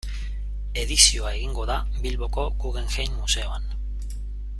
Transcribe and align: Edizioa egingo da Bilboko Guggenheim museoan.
Edizioa 0.83 1.33
egingo 1.39 1.67
da 1.71 1.75
Bilboko 2.05 2.47
Guggenheim 2.65 3.13
museoan. 3.21 3.69